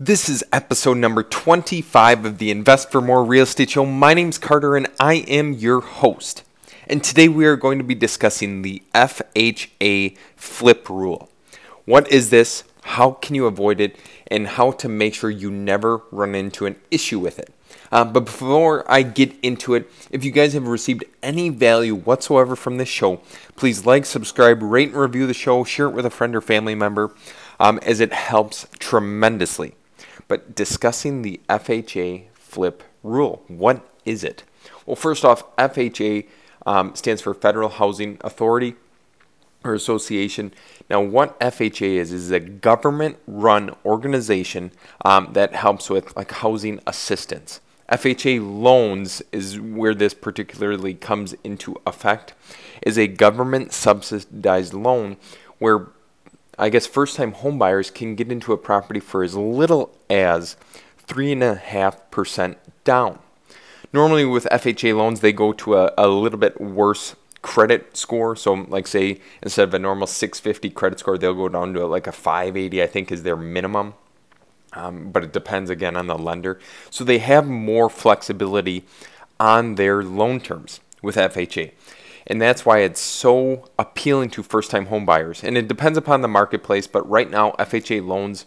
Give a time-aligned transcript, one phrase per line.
[0.00, 3.84] This is episode number 25 of the Invest for More Real Estate Show.
[3.84, 6.44] My name's Carter and I am your host.
[6.86, 11.28] And today we are going to be discussing the FHA flip rule.
[11.84, 12.62] What is this?
[12.82, 13.96] How can you avoid it?
[14.28, 17.52] And how to make sure you never run into an issue with it.
[17.90, 22.54] Uh, but before I get into it, if you guys have received any value whatsoever
[22.54, 23.20] from this show,
[23.56, 26.76] please like, subscribe, rate, and review the show, share it with a friend or family
[26.76, 27.12] member,
[27.58, 29.74] um, as it helps tremendously
[30.28, 33.42] but discussing the FHA flip rule.
[33.48, 34.44] What is it?
[34.86, 36.26] Well, first off, FHA
[36.66, 38.74] um, stands for Federal Housing Authority
[39.64, 40.52] or Association.
[40.88, 44.72] Now, what FHA is is a government-run organization
[45.04, 47.60] um, that helps with like housing assistance.
[47.90, 52.34] FHA loans is where this particularly comes into effect.
[52.82, 55.16] Is a government subsidized loan
[55.58, 55.88] where
[56.58, 60.56] I guess first time homebuyers can get into a property for as little as
[61.06, 63.18] 3.5% down.
[63.92, 68.36] Normally, with FHA loans, they go to a, a little bit worse credit score.
[68.36, 72.06] So, like, say, instead of a normal 650 credit score, they'll go down to like
[72.06, 73.94] a 580, I think, is their minimum.
[74.74, 76.60] Um, but it depends again on the lender.
[76.90, 78.84] So, they have more flexibility
[79.40, 81.72] on their loan terms with FHA.
[82.28, 85.42] And that's why it's so appealing to first time home buyers.
[85.42, 88.44] And it depends upon the marketplace, but right now, FHA loans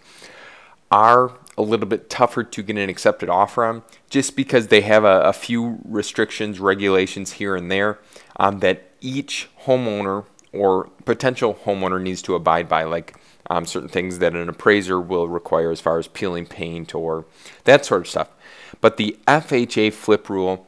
[0.91, 5.03] are a little bit tougher to get an accepted offer on just because they have
[5.03, 7.99] a, a few restrictions, regulations here and there
[8.37, 13.15] um, that each homeowner or potential homeowner needs to abide by, like
[13.49, 17.25] um, certain things that an appraiser will require as far as peeling paint or
[17.63, 18.29] that sort of stuff.
[18.79, 20.67] But the FHA flip rule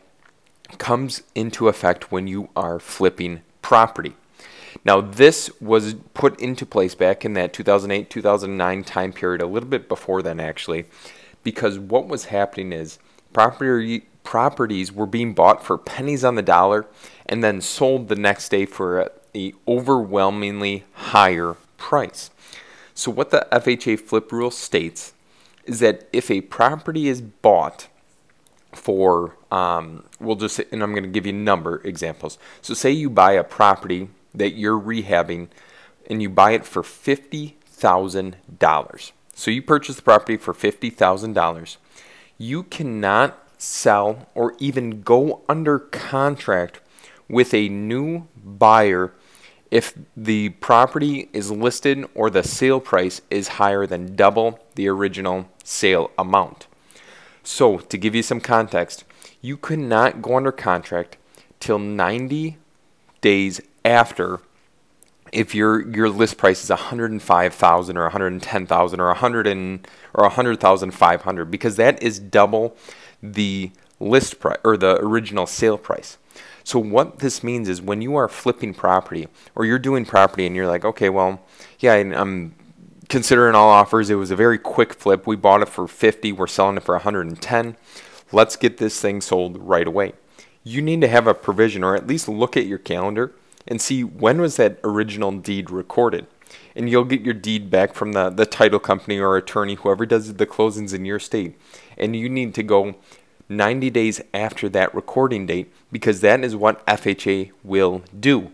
[0.78, 4.16] comes into effect when you are flipping property.
[4.86, 9.70] Now, this was put into place back in that 2008 2009 time period, a little
[9.70, 10.86] bit before then, actually,
[11.44, 13.00] because what was happening is
[13.32, 16.86] property properties were being bought for pennies on the dollar
[17.26, 22.30] and then sold the next day for a, a overwhelmingly higher price.
[22.94, 25.14] So, what the FHA flip rule states
[25.66, 27.88] is that if a property is bought
[28.78, 32.38] for um, we'll just and I'm going to give you number examples.
[32.62, 35.50] So say you buy a property that you're rehabbing
[36.10, 39.14] and you buy it for fifty thousand dollars.
[39.36, 41.78] So you purchase the property for fifty thousand dollars.
[42.38, 46.82] You cannot sell or even go under contract
[47.30, 49.14] with a new buyer
[49.72, 55.48] if the property is listed or the sale price is higher than double the original
[55.64, 56.68] sale amount.
[57.44, 59.04] So, to give you some context,
[59.42, 61.18] you could not go under contract
[61.60, 62.58] till 90
[63.22, 64.40] days after
[65.34, 71.76] if your your list price is 105,000 or 110,000 or 100 and or 100,500 because
[71.76, 72.78] that is double
[73.22, 76.18] the list price or the original sale price.
[76.64, 80.56] So what this means is when you are flipping property or you're doing property and
[80.56, 81.42] you're like, okay, well,
[81.80, 82.54] yeah, I'm
[83.14, 85.28] considering all offers, it was a very quick flip.
[85.28, 87.78] We bought it for 50, we're selling it for 110.
[88.32, 90.14] Let's get this thing sold right away.
[90.64, 93.36] You need to have a provision or at least look at your calendar
[93.68, 96.26] and see when was that original deed recorded.
[96.76, 100.34] And you'll get your deed back from the, the title company or attorney, whoever does
[100.34, 101.56] the closings in your state.
[102.00, 102.96] And you need to go
[103.48, 108.52] 90 days after that recording date because that is what FHA will do.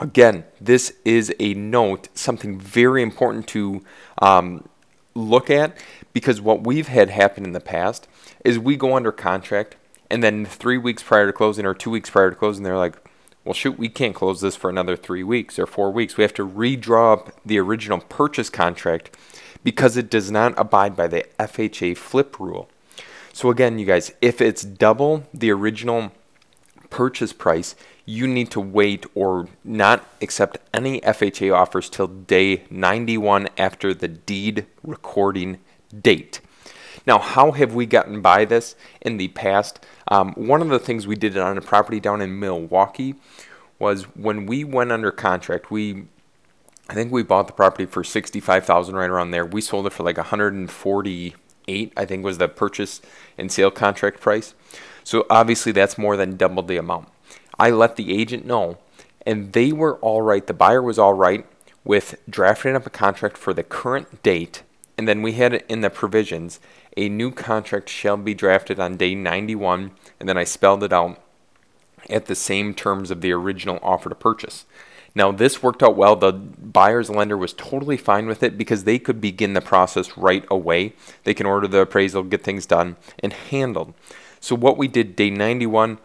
[0.00, 3.82] Again, this is a note, something very important to
[4.20, 4.68] um,
[5.14, 5.76] look at
[6.12, 8.08] because what we've had happen in the past
[8.44, 9.76] is we go under contract
[10.10, 12.96] and then three weeks prior to closing or two weeks prior to closing, they're like,
[13.44, 16.16] well, shoot, we can't close this for another three weeks or four weeks.
[16.16, 19.16] We have to redraw up the original purchase contract
[19.64, 22.68] because it does not abide by the FHA flip rule.
[23.32, 26.12] So, again, you guys, if it's double the original
[26.90, 27.74] purchase price,
[28.04, 34.08] you need to wait or not accept any FHA offers till day 91 after the
[34.08, 35.58] deed recording
[36.00, 36.40] date.
[37.06, 39.84] Now, how have we gotten by this in the past?
[40.08, 43.14] Um, one of the things we did on a property down in Milwaukee
[43.78, 46.06] was when we went under contract, we
[46.88, 49.46] I think we bought the property for 65,000 right around there.
[49.46, 53.00] We sold it for like 148, I think was the purchase
[53.38, 54.54] and sale contract price.
[55.04, 57.08] So obviously that's more than double the amount.
[57.62, 58.78] I let the agent know,
[59.24, 60.44] and they were all right.
[60.44, 61.46] The buyer was all right
[61.84, 64.64] with drafting up a contract for the current date,
[64.98, 66.58] and then we had in the provisions
[66.96, 71.22] a new contract shall be drafted on day 91, and then I spelled it out
[72.10, 74.66] at the same terms of the original offer to purchase.
[75.14, 76.16] Now, this worked out well.
[76.16, 80.44] The buyer's lender was totally fine with it because they could begin the process right
[80.50, 80.94] away.
[81.22, 83.94] They can order the appraisal, get things done, and handled.
[84.40, 86.00] So, what we did day 91,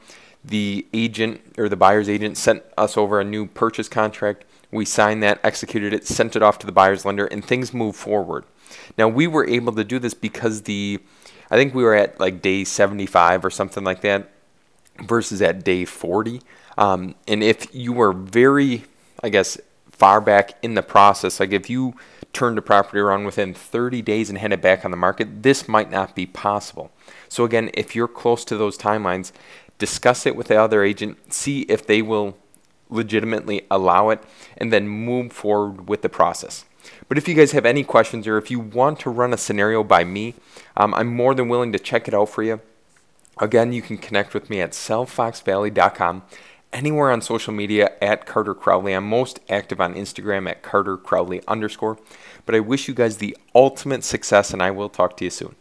[0.47, 4.45] the agent or the buyer's agent sent us over a new purchase contract.
[4.71, 7.97] We signed that, executed it, sent it off to the buyer's lender, and things moved
[7.97, 8.45] forward.
[8.97, 10.99] Now, we were able to do this because the,
[11.49, 14.29] I think we were at like day 75 or something like that
[15.01, 16.41] versus at day 40.
[16.77, 18.83] Um, and if you were very
[19.23, 19.57] I guess,
[19.91, 21.39] far back in the process.
[21.39, 21.95] Like if you
[22.33, 25.67] turned a property around within 30 days and had it back on the market, this
[25.67, 26.91] might not be possible.
[27.29, 29.31] So again, if you're close to those timelines,
[29.77, 32.37] discuss it with the other agent, see if they will
[32.89, 34.23] legitimately allow it,
[34.57, 36.65] and then move forward with the process.
[37.07, 39.83] But if you guys have any questions or if you want to run a scenario
[39.83, 40.35] by me,
[40.75, 42.61] um, I'm more than willing to check it out for you.
[43.39, 46.23] Again, you can connect with me at sellfoxvalley.com
[46.73, 48.93] anywhere on social media at Carter Crowley.
[48.93, 51.97] I'm most active on Instagram at Carter Crowley underscore.
[52.45, 55.55] But I wish you guys the ultimate success, and I will talk to you soon.